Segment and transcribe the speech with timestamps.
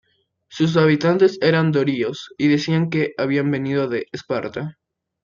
[0.47, 4.79] Sus habitantes eran dorios y decían que habían venido de Esparta.